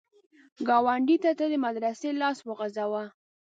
ګاونډي 0.67 1.17
ته 1.23 1.29
د 1.37 1.41
مرستې 1.63 2.09
لاس 2.21 2.37
وغځوه 2.43 3.03